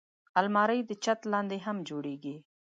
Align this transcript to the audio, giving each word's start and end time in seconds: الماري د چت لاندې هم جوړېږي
الماري 0.39 0.79
د 0.85 0.91
چت 1.03 1.19
لاندې 1.33 1.57
هم 1.65 1.77
جوړېږي 1.89 2.35